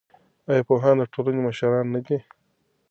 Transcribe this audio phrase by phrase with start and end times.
[0.49, 2.17] ایا پوهان د ټولنې مشران نه دي؟